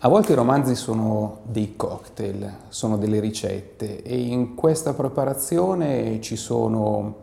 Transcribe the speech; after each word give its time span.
A 0.00 0.06
volte 0.06 0.30
i 0.30 0.36
romanzi 0.36 0.76
sono 0.76 1.38
dei 1.42 1.74
cocktail, 1.74 2.48
sono 2.68 2.96
delle 2.98 3.18
ricette 3.18 4.00
e 4.04 4.16
in 4.16 4.54
questa 4.54 4.94
preparazione 4.94 6.20
ci 6.20 6.36
sono 6.36 7.16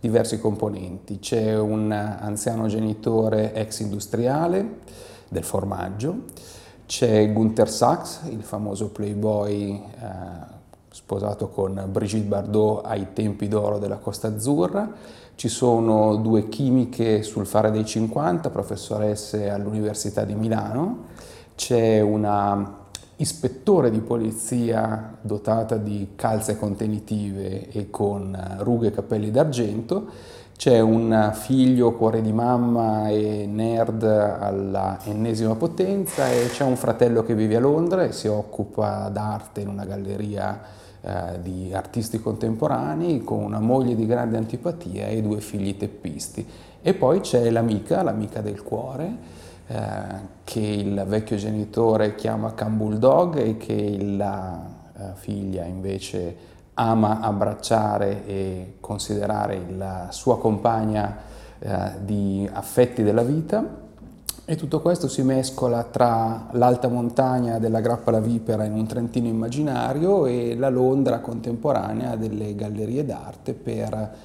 diversi 0.00 0.40
componenti. 0.40 1.20
C'è 1.20 1.56
un 1.56 1.92
anziano 1.92 2.66
genitore 2.66 3.54
ex 3.54 3.78
industriale 3.78 4.80
del 5.28 5.44
formaggio, 5.44 6.22
c'è 6.86 7.32
Gunther 7.32 7.70
Sachs, 7.70 8.22
il 8.30 8.42
famoso 8.42 8.88
playboy 8.88 9.74
eh, 9.74 10.56
sposato 10.90 11.50
con 11.50 11.86
Brigitte 11.88 12.26
Bardot 12.26 12.84
ai 12.84 13.12
tempi 13.12 13.46
d'oro 13.46 13.78
della 13.78 13.98
Costa 13.98 14.26
Azzurra, 14.26 14.90
ci 15.36 15.48
sono 15.48 16.16
due 16.16 16.48
chimiche 16.48 17.22
sul 17.22 17.46
fare 17.46 17.70
dei 17.70 17.84
50, 17.84 18.50
professoresse 18.50 19.48
all'Università 19.50 20.24
di 20.24 20.34
Milano, 20.34 21.36
c'è 21.58 22.00
una 22.00 22.76
ispettore 23.16 23.90
di 23.90 23.98
polizia 23.98 25.16
dotata 25.20 25.76
di 25.76 26.10
calze 26.14 26.56
contenitive 26.56 27.68
e 27.70 27.90
con 27.90 28.58
rughe 28.60 28.86
e 28.86 28.90
capelli 28.92 29.32
d'argento, 29.32 30.06
c'è 30.56 30.78
un 30.78 31.32
figlio 31.34 31.94
cuore 31.94 32.22
di 32.22 32.32
mamma 32.32 33.08
e 33.08 33.46
nerd 33.50 34.04
alla 34.04 35.00
ennesima 35.02 35.56
potenza 35.56 36.30
e 36.30 36.46
c'è 36.48 36.62
un 36.62 36.76
fratello 36.76 37.24
che 37.24 37.34
vive 37.34 37.56
a 37.56 37.60
Londra 37.60 38.04
e 38.04 38.12
si 38.12 38.28
occupa 38.28 39.08
d'arte 39.08 39.60
in 39.60 39.68
una 39.68 39.84
galleria 39.84 40.60
eh, 41.00 41.42
di 41.42 41.72
artisti 41.74 42.20
contemporanei 42.20 43.24
con 43.24 43.42
una 43.42 43.58
moglie 43.58 43.96
di 43.96 44.06
grande 44.06 44.36
antipatia 44.36 45.08
e 45.08 45.22
due 45.22 45.40
figli 45.40 45.76
teppisti. 45.76 46.46
E 46.80 46.94
poi 46.94 47.18
c'è 47.18 47.50
l'amica, 47.50 48.02
l'amica 48.02 48.40
del 48.40 48.62
cuore, 48.62 49.46
eh, 49.68 49.76
che 50.44 50.60
il 50.60 51.04
vecchio 51.06 51.36
genitore 51.36 52.14
chiama 52.14 52.54
Can 52.54 52.98
Dog 52.98 53.36
e 53.36 53.58
che 53.58 53.98
la 54.02 54.64
eh, 54.96 55.02
figlia 55.14 55.64
invece 55.64 56.36
ama 56.72 57.20
abbracciare 57.20 58.26
e 58.26 58.74
considerare 58.80 59.60
la 59.76 60.08
sua 60.10 60.38
compagna 60.38 61.16
eh, 61.58 61.90
di 62.02 62.48
affetti 62.50 63.02
della 63.02 63.22
vita. 63.22 63.86
E 64.46 64.56
tutto 64.56 64.80
questo 64.80 65.08
si 65.08 65.20
mescola 65.20 65.82
tra 65.82 66.46
l'alta 66.52 66.88
montagna 66.88 67.58
della 67.58 67.80
Grappa 67.80 68.18
Vipera 68.18 68.64
in 68.64 68.72
un 68.72 68.86
Trentino 68.86 69.26
immaginario 69.26 70.24
e 70.24 70.56
la 70.56 70.70
Londra 70.70 71.18
contemporanea 71.18 72.16
delle 72.16 72.54
gallerie 72.54 73.04
d'arte 73.04 73.52
per 73.52 74.16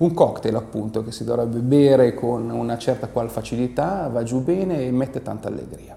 un 0.00 0.14
cocktail 0.14 0.54
appunto 0.56 1.02
che 1.04 1.12
si 1.12 1.24
dovrebbe 1.24 1.60
bere 1.60 2.14
con 2.14 2.50
una 2.50 2.76
certa 2.78 3.08
qual 3.08 3.30
facilità, 3.30 4.08
va 4.08 4.22
giù 4.22 4.42
bene 4.42 4.82
e 4.84 4.90
mette 4.90 5.22
tanta 5.22 5.48
allegria. 5.48 5.96